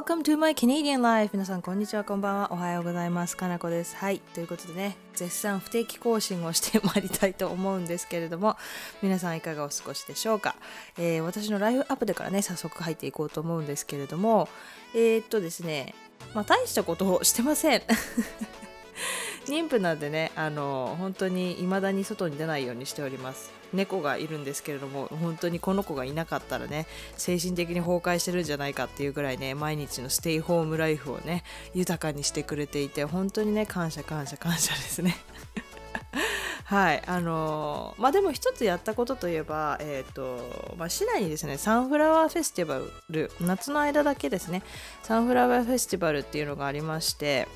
[0.00, 1.28] Welcome to my Canadian life!
[1.34, 2.52] 皆さん、こんにちは、こんばんは。
[2.52, 3.36] おはようございます。
[3.36, 3.94] かなこです。
[3.96, 4.20] はい。
[4.32, 8.56] ということでね、絶賛不定期更新をしてまいりたいと思うんですけれども、
[9.02, 10.56] 皆さんいかがお過ごしでしょうか？
[10.96, 14.48] えー、私のライフアップでからね、早速入っていこうと思うんですけれども、
[14.94, 15.94] えー、っとですね、
[16.32, 17.82] まあ、大したことをしてません。
[19.44, 31.44] 妊婦なんでねあの本当に未だに外に出ないようにしております猫がいるんですけれども本当にこの子がいなかったらね精神的に崩壊してるんじゃないかっていうぐらいね毎日のステイホームライフをね
[31.74, 35.16] 豊かにしてくれていて本当にね感謝感謝感謝 ですね。
[36.64, 44.62] はいあのー、まあでも一つやったことといえば、えーとまあ、市内にですねサンフラワーフェスティバル夏の間だけですね
[45.02, 47.48] サンフラワーフェスティバルっていうのがありまして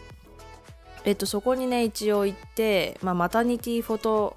[1.04, 4.36] えっと、そこにね一応行って、まあ、マタニティフォト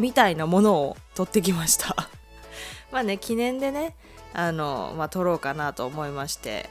[0.00, 1.94] みたいなものを撮ってきました。
[2.90, 3.94] まあね記念でね
[4.32, 6.68] あの、まあ、撮ろうかなと思いまして。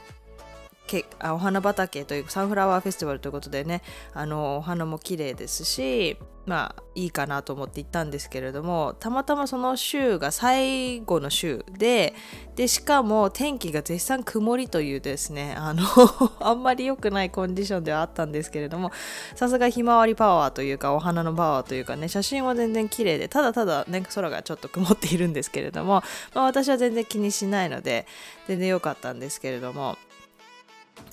[0.90, 12.14] けあお花畑というサンフラワーフェスティバルということでねあのお花も綺麗ですしまあいいかなと思って行ったんですけれどもたまたまその週が最後の週で
[12.56, 15.84] でしかも天気が絶賛曇りというですねあの
[16.40, 18.90] あんまり良くないコンディションではあったんですけれども
[19.36, 26.02] さすがひまわりパワーというかお花のパワーというかね写真は全然綺麗でただただね空がちょっと曇っているんですけれども、
[26.34, 28.06] まあ、私は全然気にしないので
[28.48, 29.96] 全然良かったんですけれども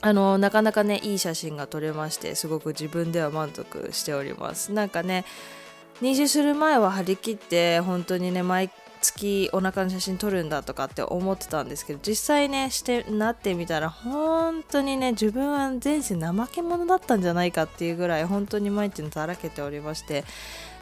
[0.02, 4.72] あのなかなかねいい写真が撮れましてすごく自分では満足しております。
[4.72, 5.26] なんかね
[6.02, 8.70] 妊娠する前は張り切って本当にね毎
[9.02, 20.24] 月お腹の写真撮るんだとかって思ってたんですけど実際ねしてなってみたら本当にね自分は前世怠け者だったんじゃないかっていうぐらい本当に毎日だらけておりまして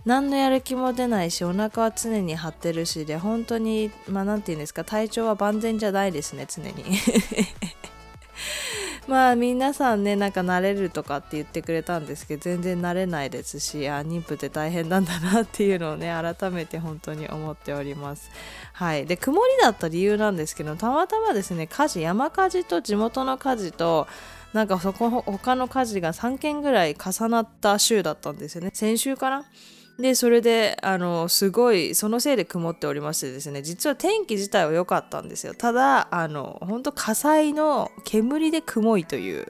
[0.06, 6.73] 何のやる気も出ないしお腹は常に張ってるしで本当にまあ何て言うんですか体調は万全じゃないですね常に。
[9.08, 18.32] まあ皆さんねなんか慣れるとかって言ってくれたんですけど全然慣れないですしあ妊婦って大変なんだなっていうのをね改めて本当に思っております。
[18.73, 19.05] はい。
[19.05, 24.08] で曇りだった理由なんですけどたまたまですね火事山火事と地元の火事と
[24.54, 28.72] なんかそこ他の火事が3件ぐらい重なった週だったんですよね。
[28.73, 29.45] 先週かな？
[30.00, 35.54] でそれであのすごいそのせいで曇っておりましてですね実は天気自体は良かったんですよ。
[35.54, 39.48] ただあの本当火災の煙で曇いという。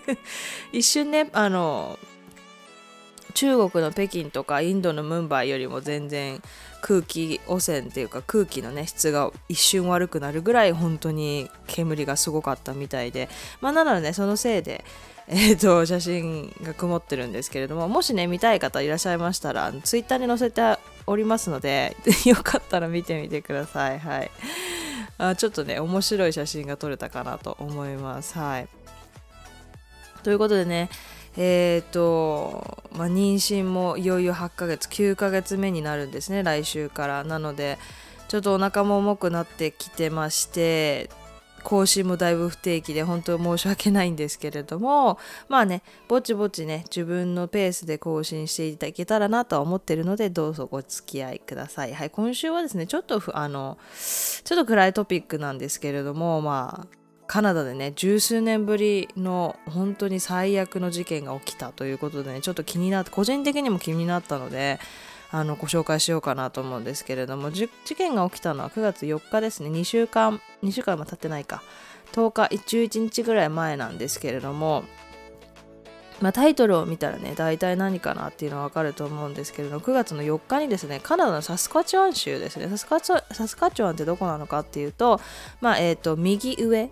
[0.72, 1.98] 一瞬ねあの
[3.32, 6.42] 中国の北京とかインドのムンバイよりも全然
[6.82, 13.30] 空気汚染っていうか空気のね質が一瞬悪くなるぐらい本当に煙がすごかったみたいで。
[13.62, 14.84] まあなのでねそのせいで
[15.32, 20.60] えーと、写真が曇ってるんですけれどももしね見たい方いらっしゃいましたらツイッターに載せて
[21.06, 21.96] おりますので
[22.26, 23.98] よかったら見てみてください。
[24.00, 24.30] はい。
[25.18, 28.36] あちょっとね面白い写真が撮れたかなと思います。
[28.36, 28.68] はい。
[30.24, 30.90] ということでね
[31.36, 37.22] え、ー、と、まあ、妊娠もいよいよ8ヶ月9ヶ月目になるんですね来週から。
[37.22, 37.78] なので
[38.26, 41.08] ちょっとお腹も重くなってきてまして
[41.62, 51.94] 更新もだいぶ不定期で本当申し訳ないんですけれどもまあねぼちぼちね自分のペースで更新していただけたらなとは思ってるのでどうぞご付き合いください。
[51.94, 64.80] はい今週はですねちょっとあのちょっと暗いトピックなんですけれどもまあカナダでね十数年ぶりの本当に最悪の事件が起きたということでねちょっと気になって個人的にも気になったので
[65.32, 69.70] あのご紹介しようかなと思うんですけれども事件が起きたのは9月4日ですね。
[69.70, 71.62] 2週間2週間も経ってないか。
[72.12, 74.84] 10日11日ぐらい前なんですけれども
[76.20, 82.68] まあ、タイトルを見たらね大体何かなっていうのは分かると思うんですけれども9月の4日にですねカナダのサスカチワン州ですね。
[82.68, 85.20] サスカチサスカチワンってどこなのかっていうと
[85.60, 86.90] まあえっ、ー、と右上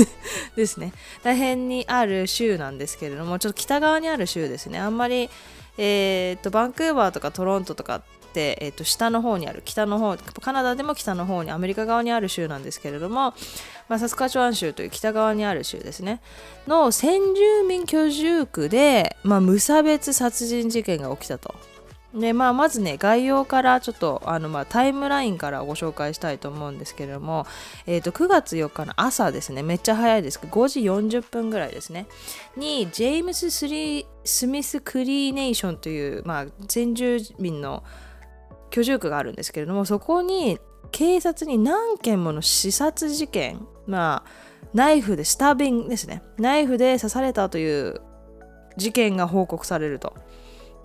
[0.56, 0.92] ですね。
[1.22, 4.78] 大変にある州なんですけれどもちょっと北側にある州ですね。
[4.78, 5.30] あんまり
[5.78, 13.34] えーと、バンクーバーとかトロントとかって、えーと、下の方にある北の方カナダでも北の方にアメリカ側にある州なんですけれども、
[13.88, 16.20] まあ、サスカチュワン州という北側にある州ですね
[16.66, 21.54] の先住民居住区で、まあ、無差別殺人事件が起きたと。
[22.16, 27.46] でまあ、まずね概要からちょっとあの、まあ、タイムラインからご紹介したいと思うんですけれども、
[27.86, 29.62] えー、と9月4日の朝ですね。
[29.62, 30.40] めっちゃ早いです。
[30.40, 32.06] けど5時40分ぐらいですね。
[32.56, 37.84] にジェームス・スリスミス・クリーネーションという、まあ、先住民の
[38.70, 40.58] 居住区があるんですけれどもそこに
[40.90, 44.30] 警察に何件もの刺殺事件まあ
[44.74, 46.22] ナイフでスタビングですね。
[46.38, 48.00] ナイフで刺されたという
[48.76, 50.14] 事件が報告されると。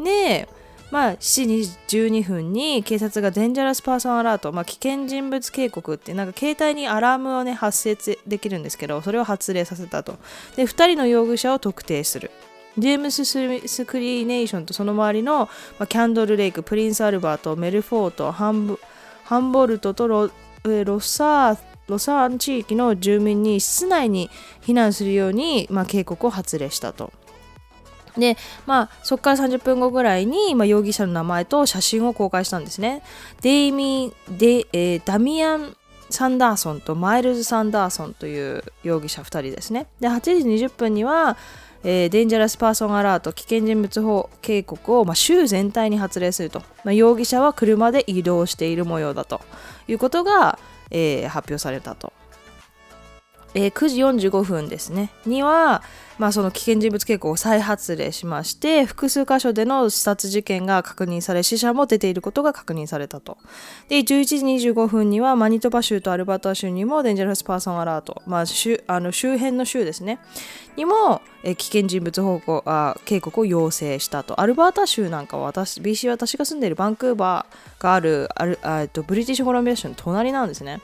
[0.03, 0.47] で
[0.91, 10.17] まあ、7時12分に警察がデンジャラスパーソンアラート、まあ、危険人物警告ってなんか携帯にアラームをね発生できるんですけどそれを発令させたと。
[10.57, 12.29] で2人の容疑者を特定する。
[12.77, 20.29] ジェームス・スクリーネーションとその周りの、まあ、キャンドルレイクプリンス・アルバートメルフォートハンボルトとロ
[20.63, 24.29] ロサーロサーン地域の住民に室内に
[24.61, 27.11] 避難するように、まあ、警告を発令したと。
[28.17, 33.03] で、まあ、そこから30分後ぐらいに、まあ、容疑者の名前と写真を公開したんですね。
[33.41, 35.75] デイミー、デえー、ダミアン・
[36.09, 39.87] サンダーソンとマイルズ・サンダーソンという容疑者2人ですね。
[39.99, 40.19] で、8
[40.57, 41.37] 時20分には、
[41.83, 49.41] えー、 Dangerous Person Alert 危険人物法警告を、まあ、州全体に発令すると、まあ、容疑者は車で移動している模様だと
[49.87, 50.59] いうことが、
[50.91, 52.13] えー、発表されたと。
[53.53, 55.11] えー、9時45分ですね。
[55.25, 55.83] には、
[56.17, 63.37] まあ、その危険人物警告を再発令しまして複数箇所での刺殺事件が確認され死者も出ていることが確認されたと。
[63.89, 64.03] で11
[64.59, 68.43] 時25分にはマニトバ州とアルバータ州にもデンジャラスパーソンアラート、まあ、
[68.87, 70.19] あの周辺の州ですね。
[70.75, 74.39] にも、え危険人物報告あ警告を要請したと。
[74.39, 80.81] アルバータ州なんかは私 BC 私が住んでいるバンクーバーがあるあるあとブリティッシュコロンビア州の隣なんですね。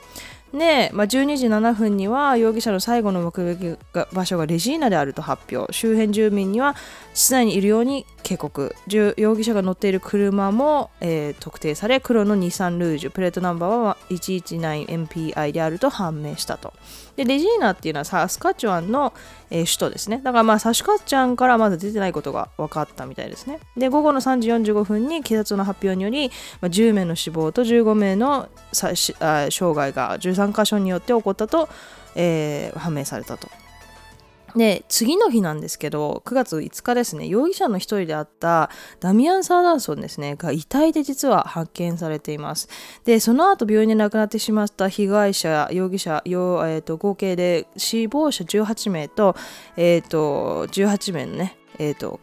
[0.58, 3.78] で、まあ、12時7分には容疑者の最後の目撃
[4.14, 5.72] 場所がレジーナであると発表。
[5.74, 6.76] 周辺住民には
[7.14, 8.76] 室内にいるように警告。
[8.90, 16.74] 容疑者が乗っている車も、えー、特定され黒のニサンルージュプレートナンバーは 119MPI であると判明したと。
[17.16, 19.14] でレジーナっていうのはサスカチュワンの、
[19.50, 20.18] えー、首都ですね。
[20.18, 23.62] だからまあサスカチュワンからまだ出てないことが分かったみたいですね。
[23.78, 26.28] で午後の3時45分に警察の発表により、
[26.60, 29.14] まあ、10名の死亡と15名の傷
[29.74, 31.70] 害が13箇所によって起こったと、
[32.16, 33.48] えー、判明されたと。
[34.56, 42.70] で次の日なんですけど9月5日ですね容疑者の一人であったダミアン・サーダーソンですねが遺体で実は発見されています。
[43.04, 49.36] でその後病院で亡くなってしまった被害者容疑者、えーと、合計で死亡者18名と,、
[49.76, 52.20] えーと、18名のね、えーと、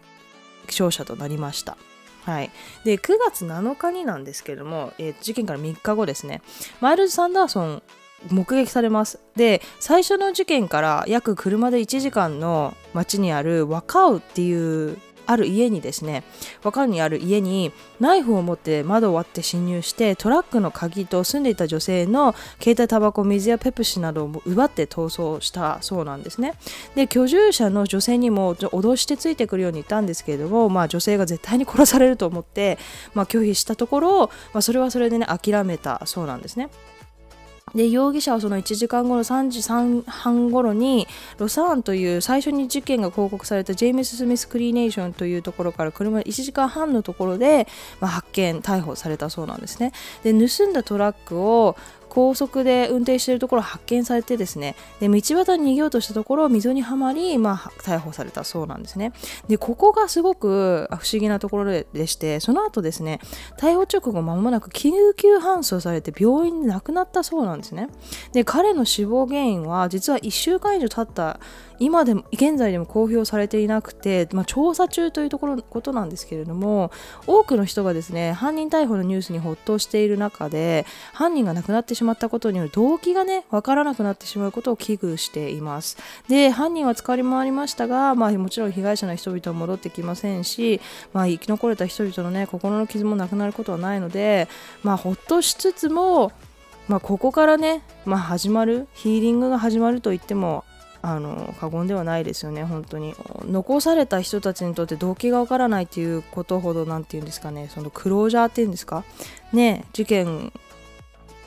[0.67, 1.77] 傷者となりました。
[2.25, 2.50] はい、
[2.85, 6.41] で9月7日になんですけども、えー、事件から3日後ですね
[6.81, 7.82] マイルズ・サンダーソン
[8.31, 9.21] 目撃されます。
[9.37, 16.23] で最初の事件から約車で1時間の町にあるワカウっていうある家にですね
[16.62, 26.55] ワカウにある家にナイフを持って窓を割って侵入してトラックの鍵と住んでいた女性の携帯タバコ水やペプシなどを奪って逃走したそうなんですね。
[26.94, 32.79] で居住者の女性にも脅してついてくるように言ったんですけれども、まあ、女性が絶対に殺されると思って、
[33.15, 36.69] まあ、拒否したところ、まあ、それはそれでね諦めたそうなんですね。
[37.75, 41.06] で容疑者はその1時間後の3時3半頃に
[41.38, 47.67] ロサーンという最初に事件が報告されたジェームス・スミス・クリーネーションというところから車で1時間半のところで、
[48.00, 49.93] まあ、発見逮捕されたそうなんですね。
[50.23, 51.76] で盗んだトラックを
[52.15, 59.13] 高速で運転しているところを発見されてですねで道端に逃げようとしたところ溝にはまり、まあ、逮捕されたそうなんですね。
[59.49, 63.21] でここがすごく不思議なところでしてその後ですね
[63.59, 67.89] 逮捕直後間もなく救急搬送されて病院で亡くなったそうなんですね。
[68.33, 71.41] で彼の死亡原因は実は1週間以上経った
[71.79, 76.91] 今でも現在でも公表されていなくて、まあ、調査中というところことなんですけれども
[77.26, 85.96] 多くの人がですね犯人逮捕のニュースにほっとしている中で犯人が亡くなってしまったことによる動機がね分からなくなってしまうことを危惧しています。
[86.29, 90.81] で犯人は捕まりましたが、まあ、もちろん被害者の人々は戻ってきませんし、
[91.13, 94.49] まあ、生き残れた人々のね心の傷もなくなることはないので、
[94.82, 96.32] まあ、ほっとしつつも
[96.89, 100.65] まあ、ここからね、まあ、始まるヒーリングが始まると言っても
[101.06, 103.15] あの過言ではないですよね本当に。
[103.44, 109.05] 残された人たちにとって動機がわからないっていうことほど何て言うんですかねそのクロージャーっていうんですか？
[109.53, 110.51] ね事件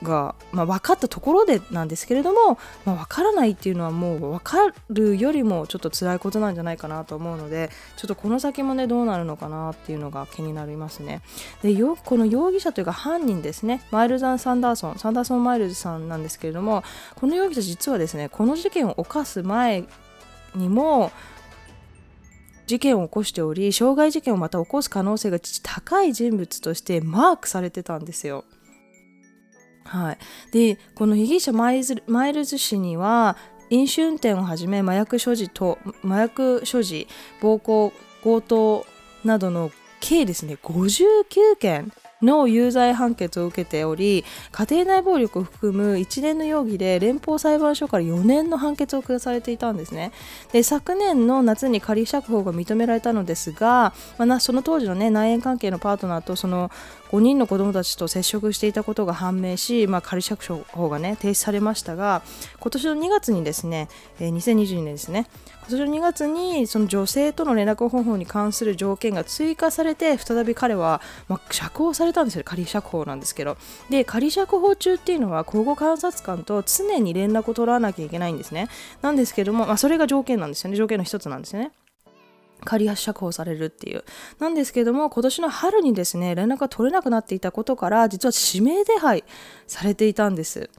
[0.04, 11.22] が、まあ、分かったところでなんですけれども、まあ、分からないっていうのはもう分かるよりもちょっと辛いことなんじゃないかなと思うのでちょっとこの先もねどうなるのかなっていうのが気になりますね。
[11.64, 13.82] でよこの容疑者というか犯人ですね。
[13.92, 15.00] マイルザン・サンダーソン。
[15.00, 16.84] サンダーソン・マイルズさんなんですけれども
[17.16, 19.86] この容疑者実はですねこの事件を犯す前
[20.56, 21.12] にも
[22.68, 28.44] 事件を起こしており傷害事件をまた起こす可能性が高い人物としてマークされてたんですよ。
[29.88, 30.18] はい、
[30.52, 33.38] でこの被疑者マイズマイルズ氏には
[33.70, 37.08] 飲酒運転をはじめ麻薬所持と麻薬所持
[37.42, 38.86] 暴行強盗
[39.24, 40.58] などの計ですね。
[40.62, 41.92] 59件
[42.22, 50.12] の有罪判決を受けており家庭内暴力を含む一連の容疑で連邦裁判所から4年の判決を下されていたんですね。
[50.52, 56.72] で昨年の夏に仮釈放が認められたのですが、まあ、その当時の、ね、内縁関係のパートナーとその
[57.12, 62.22] 5人の子どもたちと接触していたことが判明し、まあ、仮釈放が、ね、停止されましたが
[62.60, 65.28] 今年の2月にですね、えー、2022年ですね
[65.70, 72.44] 今年の2月にその女性との連絡方法に関する条件が追加されて再び彼は、まあ、釈放されたんですよ。
[72.46, 73.58] 仮釈放なんですけど。
[73.90, 78.70] で仮釈放中っていうのは交互監察官と常に連絡を取らなきゃいけないんですね。
[79.02, 80.78] なんですけども、まあ、それが条件なんですよね。
[80.78, 81.72] 条件の一つなんですよね。
[82.64, 84.04] 仮釈放されるっていう。
[84.40, 89.24] なんですけども、今年の春にですね、連絡が取れなくなっていたことから、実は指名手配
[89.68, 90.70] されていたんです。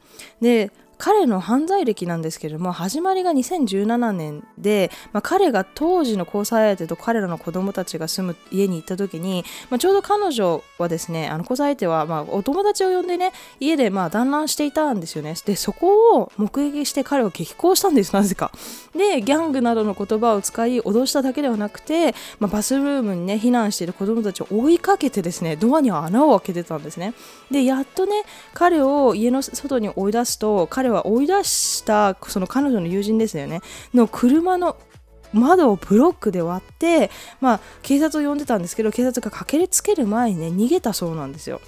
[0.41, 15.35] で、彼の犯罪歴なんですけれども始まりが2017年で、まあ、彼が当時の交際相手と彼らの子供たちが住む家に行った時に、まあ、ちょうど彼女はですねあの交際相手はまあお友達を呼んでね家でまあ団らんしていたんですよね。
[15.45, 18.51] でそこを目撃して彼を激高したんですなぜか。
[18.95, 27.15] でギャングなどの言葉を使い脅しただけではなくて、まあ、バスルームにね避難している子供たちを追いかけてですねドアには穴を開けてたんですね。
[27.51, 28.25] でやっとね
[28.55, 33.61] 彼を家の外に追い出すと彼彼は追い出したその彼女の友人ですよね
[33.93, 34.77] の車の
[35.35, 41.61] 窓をブロックで割って、まあ、警察を呼んでたんですけど警察が駆けつける前にね逃げたそうなんですよ。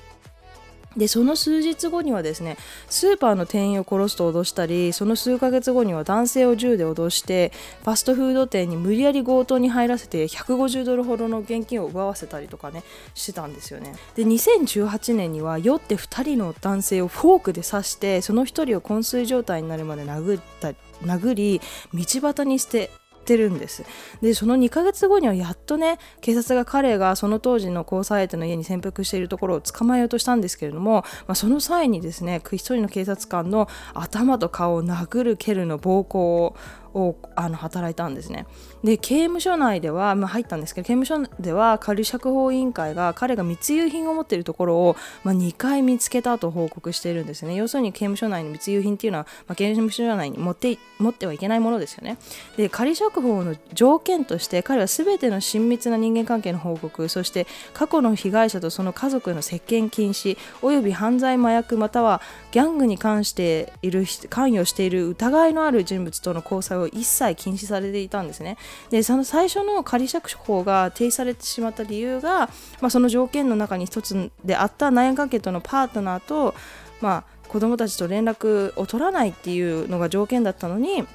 [0.96, 2.56] でその数日後にはですね
[2.88, 7.52] スーパーの店員を殺すと脅したりその数ヶ月後には男性を銃で脅して
[7.84, 12.82] ファストフード店に無理やり強盗に入らせて150ドルほどの現金を奪わせたりとかね
[13.14, 13.94] してたんですよね。
[14.16, 21.60] で2018年には酔って2人の男性をフォークで刺してその1人を昏睡状態になるまで殴った殴り
[21.94, 22.90] 道端に捨て
[23.20, 23.84] ってるんです
[24.22, 36.56] でその2ヶ月後にはやっとね警察が彼がその当時の交際相手の家に潜伏しているところを捕まえようとしたんですけれども、まあ、その際にですね一人の警察官の頭と顔を殴る蹴るの暴行を
[36.94, 38.46] をあの働いたんですね。
[38.84, 47.54] で刑務所内では、まあ、入ったんですけど刑務所では仮釈放委員会が彼が密輸品を持っているところを、まあ、2回見つけたと報告しているんですね。
[47.54, 52.16] 要するに刑務所内に密輸品っていうのは、まあ、刑務所内に持って持ってはいけないものですよね。
[52.56, 68.56] で仮釈放の条件として彼は全ての親密な人間関係の報告そして過去の被害者とその家族への接見禁止および犯罪麻薬またはギャングに関している関与している疑いのある人物との交際を一切禁止されていたんですね。
[68.90, 72.50] でその最初の仮釈放が停止されてしまった理由が、
[72.80, 76.54] まあ、その条件の中に一つであった内縁関係とのパートナーと、
[77.00, 81.06] まあ、子供たちと連絡を取らないっていうのが条件だったのに、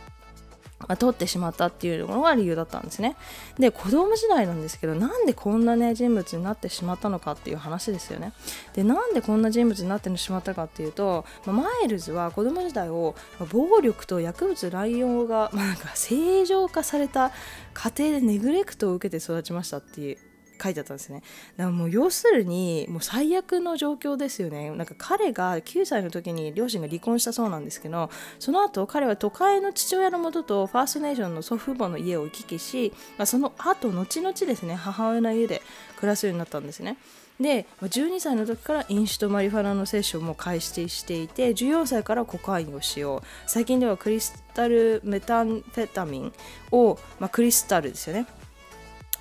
[0.98, 3.15] 取ってしまったっていうのが理由だったんですね。
[3.58, 8.34] で子供時代なんですけどなんでこんなね人物になってしまったのかっていう話ですよね。
[8.74, 13.15] でなんでこんな人物になってしまったかっていうと、まあ、マイルズは子供時代を
[13.51, 17.32] 暴力と薬物乱用が、まあ、なんか正常化された
[17.74, 20.18] 家庭でネグレクトを受けて育ちましたっていう
[20.62, 21.22] 書いてあったんですね。
[21.58, 24.70] だからもう要するにもう最悪の状況ですよね。
[24.72, 28.10] なんか彼が9歳の時に両親が離婚したそうなんですけど
[28.40, 35.62] その後彼は都会の父親のもととファーストネーションの祖父母の家を行き来し、まあ、その後後々ですね母親の家で
[35.98, 36.98] 暮らすようになったんですね。
[37.40, 43.22] で12歳の時から飲酒とマリファナの摂取をも開始していて14歳からコカインを使用。
[43.46, 46.34] 最近ではクリスタルメタンフェタミン
[46.72, 48.26] を、まあ、クリスタルですよね。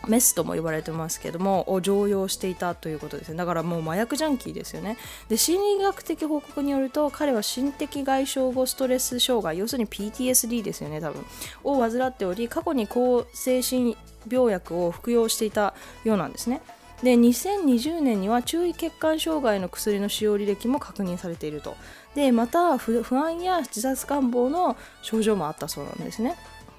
[0.08, 3.37] メスとも呼ばれてますけどもを常用していたということですね。
[3.37, 4.96] だからもう麻薬ジャンキーですよね。
[5.28, 11.25] で心理学的報告によると彼は心的外傷後ストレス障害要するに PTSD ですよね多分。
[11.64, 13.96] を患っており過去に抗精神
[14.28, 16.61] 病薬を服用していたようなんですね。
[17.02, 21.76] で2020年には注意欠陥障害の薬の使用履歴も確認されていると。
[22.14, 26.37] でまた不安や自殺願望の症状もあったそうなんですね。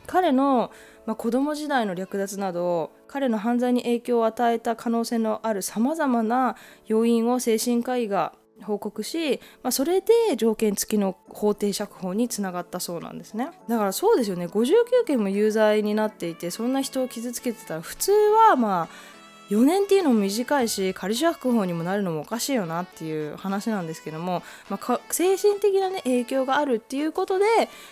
[0.08, 0.72] 彼の
[1.06, 6.56] まあ、子供時代の略奪など彼の犯罪に影響を与えた可能性のあるさまざまな
[6.88, 8.34] 要因を精神科医が
[8.64, 10.08] 報告し、まあ、それで
[10.38, 13.50] 条件付きの法定釈放につながったそうなんですね。
[13.68, 14.48] だからそうですよね。
[14.48, 19.16] 59件も有罪になっていてそんな人を傷つけてたら普通はまあ
[19.50, 27.46] 4年っていうのも短いし仮釈放にもなるのもおかしいよなっていう話なんですけども、まあ、精神的な、ね、影響があるっていうことで、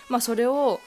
[0.08, 0.80] まあ、それを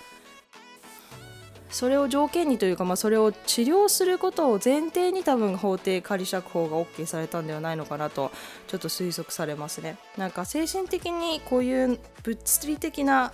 [1.70, 8.32] それを条件にというか、まあ、それを治療することを前提に多分法定仮釈放が OK されたんではないのかなと
[8.68, 9.98] ちょっと推測されますね。
[10.18, 13.34] なんか精神的にこういう物理的な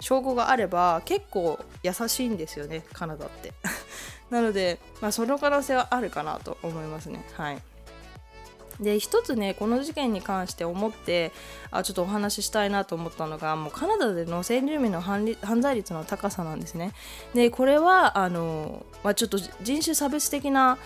[0.00, 3.52] 証拠があれば結構優しいんですよねカナダって。
[4.30, 7.24] なので、まあ、その可能性はあるかなと思いますね。
[7.34, 7.62] はい。
[8.80, 11.32] で一つねこの事件に関して思って
[11.70, 16.92] あちょっとお話ししたいなと思ったのがもうカナダでの先住民の犯罪率の高さなんですね。
[17.34, 20.78] でこれはあの、まあ、ちょっと人種差別的な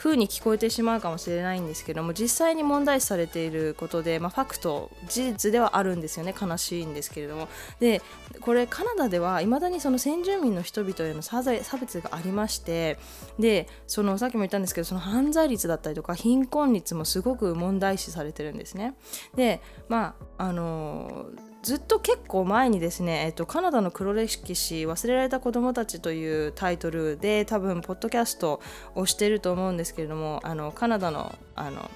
[0.00, 6.34] 風に聞こえてしまうかもしれないんですけども実際に問題視されていることで、まあ、ファクト事実ではあるんですよね。
[6.40, 7.48] 悲しいんですけれども。
[7.80, 8.00] で
[8.40, 12.98] これカナダではいまだにその先住民の人々への差別がありまして
[13.38, 18.94] でそのさっきも言ったんですけどその犯罪率だったりとか貧困率もすごく問題視されてるんですね。
[19.34, 21.26] でまああの
[21.62, 28.60] ずっと結構前にですね、えっと、カナダの黒歴史忘れられた子どもたちというタイトルで多分ポッドキャスト
[28.94, 31.90] をしてると思うんですけれどもあのカナダのあの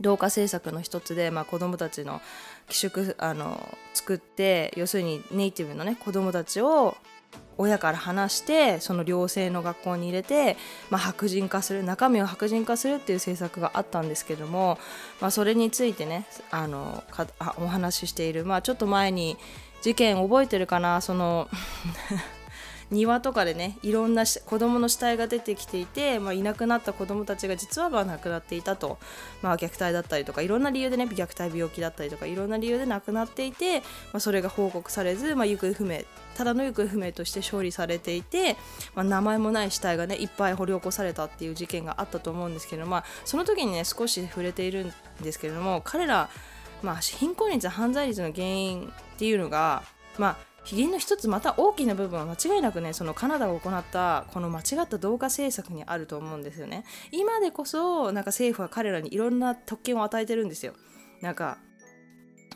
[0.00, 2.22] 同化政策の一つで、まあ、子どもたちの
[2.68, 3.60] 寄宿あの
[3.92, 6.96] 作って要するにネイティブのね子どもたちを
[7.58, 10.56] 親から話してその寮生の学校に入れて、
[10.90, 14.78] まあ、白人化する中身を白人化するっていう政策があったんですけども、
[15.20, 19.36] まあ、それについてねあのかあお話ししている、まあ、ちょっと前に
[19.82, 21.48] 事件覚えてるかなその
[22.92, 28.98] 庭とかでねいろんな子供の死体が出てきていて、まあ、いなくなった子供たちが実はまあ亡くなっていたと、
[29.40, 33.84] まあ、虐待だったりとかいろんな理由でね虐待病気だったりとかいろんな理由で亡くなっていて、ま
[34.14, 36.02] あ、それが報告されず、まあ、行方不明
[36.36, 38.56] ただの行方不明として処理されていて、
[38.94, 46.28] まあ、名前もない死体がねいっぱい掘り起こされたっていう事件があったと思うんですけど、まあ、その時にね少し触れているんですけれども彼ら、
[46.82, 49.82] まあ、貧困率犯罪率の原因っていうのが
[50.18, 56.84] まあ秘銀の一つまた大きな部分は間違いなくねそのカナダが行ったこの間違った同化政策にあると思うんですよね。
[57.10, 60.74] 今でこそなんか政府は彼らにいろんな特権を与えてるんですよ。
[61.20, 61.58] なんか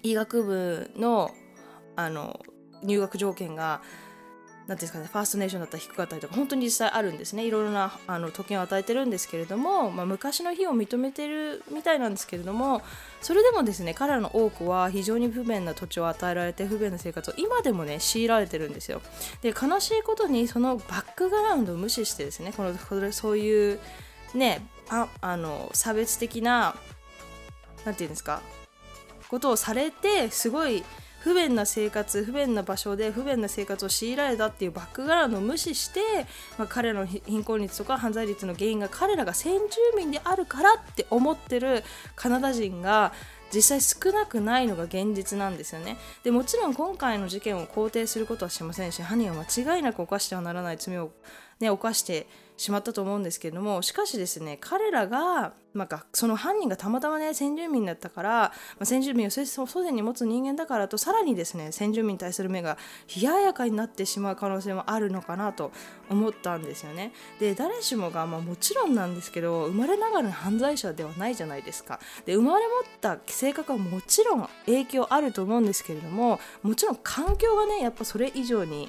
[0.03, 1.31] 医学部の
[1.97, 2.41] あの
[2.83, 3.83] 入学条件が
[4.67, 7.45] なんですかね、ファーストネーションだったら低かったりとか本当に実際あるんですね。
[7.47, 12.83] いろいろなあの特権を与えてるんですけれども、まあ、昔の日を認めてるみたいなんですけれども
[13.23, 19.03] それでもですね彼らの多くは非常に不便な土地を与えられて不便な生活を今でもね強いられてるんですよ。
[19.41, 23.79] で悲しいことにそのバックグラウンドを無視してですねこのそういう
[24.35, 26.75] ねああの差別的な
[27.85, 28.43] 何て言うんですか
[29.29, 30.83] ことをされてすごい
[31.27, 36.01] 不便な生活不便な場所で不便な生活を強いられたっていうバックグラウンドを無視して、
[36.57, 39.61] まあ、彼らの貧困率とか犯罪率の原因が彼らが先住
[39.97, 41.83] 民であるからって思ってる
[42.15, 43.13] カナダ人が
[43.53, 45.97] 実際少なくないのが現実なんですよね。
[46.23, 51.11] でもちろん今回の事件を肯定することはしませんし犯人は間違いなく犯してはならない罪を、
[51.59, 62.79] ね、犯してしまったと思うんですけれどもしかしですね彼らが、まあ、その犯人がたまたまね先住民だったから、まあ、先住民を祖先に持つ人間だからとさらにですね先住民に対する目が
[63.15, 65.71] 冷ややかになってしまう可能性もあるのかなと
[66.09, 67.13] 思ったんですよね。
[67.39, 72.01] で誰しもが、まあ、もちろんなんですけど生まれながらの犯罪者ではないじゃないですか。
[72.25, 78.89] で生まれ持った性格はもちろん影響あると思うんですけれどももちろん環境がねやっぱそれ以上に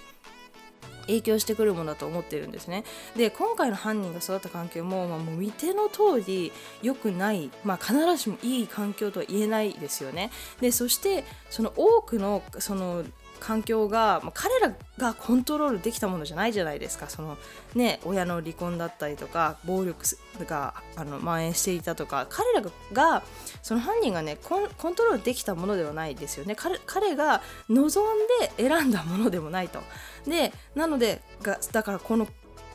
[1.08, 2.84] 影響してくるものだと思ってるんですね。
[3.16, 10.32] で今回の犯人が育った環境も、まあ、もう見ての通り良くない、まあ、必ずしもいい環境とは言えないですよね。
[10.62, 13.04] でそしてその多くのその
[13.40, 17.10] 環境が、まあ、彼らがコントロールできたものじゃないじゃないですか。
[17.10, 17.38] その
[17.76, 20.06] ね親の離婚だったりとか暴力
[20.46, 23.24] があの蔓延していたとか彼らが
[23.62, 26.56] その犯人がねコンコントロールできたものではないですよね。
[26.56, 29.80] 彼彼が望んで選んだものでもないと。
[30.26, 32.28] でなのでがだからこの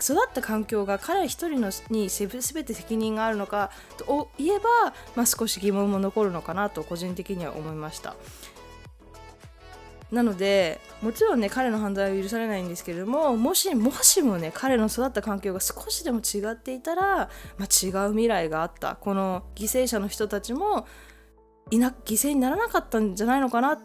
[0.02, 2.28] 育った環境が彼一人のに全
[2.64, 4.68] て責任があるのかと言えば、
[5.14, 8.16] まあ、少し疑問も残るのかなと個人的には思いました。
[10.12, 20.86] なのでもちろんね彼の犯罪は許されないんですけれどももしもしもね彼の育った環境が少しでも違っていたら、まあ、違う未来があったこの犠牲者の人たちも
[21.70, 23.80] いな犠牲にならなかったんじゃないのかなっ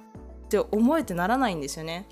[0.49, 2.07] て思えてならないんですよね。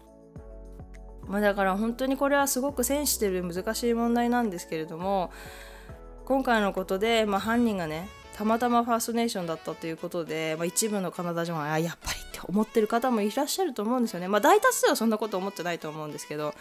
[1.27, 5.31] まあ、だから本当にこれはすごくセンシティブで難しい問題なんですけれども
[6.25, 14.27] 今回のことで、まあ、犯人がねたまたまファーストネーションだったということで、まあ、一部のカナダ人はやっぱりって思ってる方もいらっしゃると思うんですよね。
[14.27, 16.53] まあ、大多数はそんなこと思ってないと思うんですけど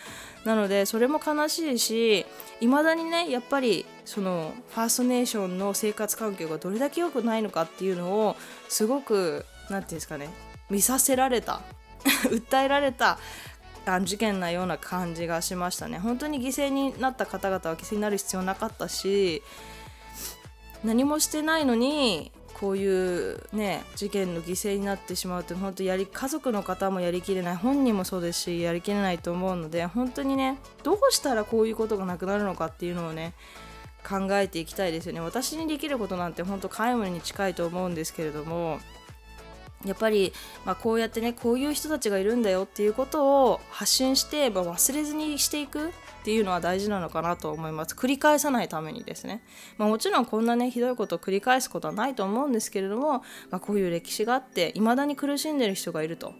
[0.45, 2.27] なのでそれも悲しいし
[2.61, 8.37] いまだにねやっぱりそのファーストネーションの生活環境がどれだけ良くないのかっていうのを
[8.69, 10.29] すごく何て言うんですかね
[10.71, 11.61] 見させられた
[12.31, 13.19] 訴えられた
[14.05, 19.43] 事件なような感じがしましたね本当に犠牲になった方々は犠牲になる必要なかったし
[20.85, 33.35] 何もしてないのにこういうね事件の犠牲になってしまうと本当やり家族の方もやりきれない本人もそうですしやりきれないと思うので本当にねどうしたらこういうことがなくなるのかっていうのをね
[34.09, 35.21] 考えていきたいですよね。
[35.21, 38.79] 私にできることなんて本当皆無に近いと思うんですけれども
[39.85, 40.33] やっぱり、
[40.65, 45.93] まあ、こうやってねこういう人たちがいるんだよっていうことを発信して、まあ、忘れずにしていく。
[46.25, 47.95] っていうのは大事なのかなと思います。
[47.95, 49.43] 繰り返さないためにですね、
[49.77, 53.19] まあ、もちろんこんなねひどいことを繰り返すことはないと思うんですけれども、
[53.51, 56.33] まあ、こういう歴史があって未だに苦しんでる人がいると。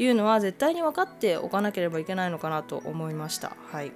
[0.00, 3.56] いうのは絶対に分かっておかなければいけないのかなと思いました。
[3.72, 3.92] はい。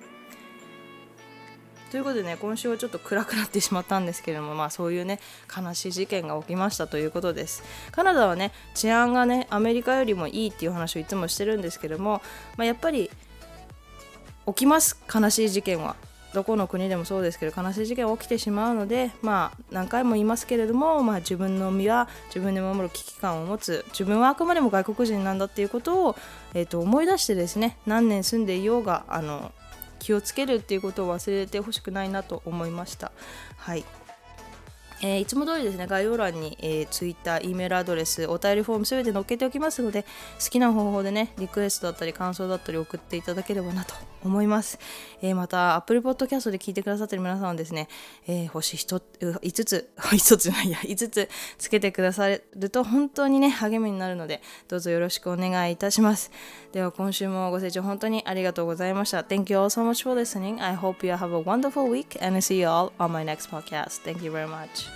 [1.92, 5.20] ということでね今週はちょっと暗くなってしまったんですけれどもまあそういうね
[5.54, 7.62] 悲しい事件が起きましたということです。
[7.92, 12.20] カナダはね治安がねアメリカよりもいいっていう話をいつもしてるんですけども、
[12.56, 13.10] まあ、やっぱり
[14.46, 14.96] 起きます。
[15.12, 15.96] 悲しい事件は。
[16.32, 23.84] どこの国でもそうですけど悲しい事件は起きてしまうのでまあ何回も言いますけれども、まあ、自分の身は自分で守る危機感を持つ。
[23.90, 26.16] 自分はあくまでも外国人なんだっていうことを、
[26.54, 29.52] えー、と思い出してですね何年住んでいようがあの
[29.98, 33.12] 気をつけるっていうことを忘れてほしくないなと思いました。
[33.56, 33.84] はい。
[35.04, 40.04] えー、いつも通りですね、概要欄に、えー、Twitter、E メールアドレス、お便りフォームすべて載っけておきますので、
[40.42, 44.78] 好きな方法でね、リクエストだったり感想だったり送っていただければなと思います。
[45.20, 47.88] えー、また、Apple Podcast で聞いてくださってる皆さんはですね、
[48.28, 49.00] えー、星 5,
[49.64, 56.30] つ、5 つじゃないや、5つつけてくださると本当にね、励みになるので、どうぞよろしくお願いいたします。
[56.70, 59.22] では、今週もご清聴本当にありがとうございました。
[59.22, 60.62] Thank you all so much for listening.
[60.62, 63.50] I hope you have a wonderful week and I see you all on my next
[63.50, 64.02] podcast.
[64.04, 64.91] Thank you very much.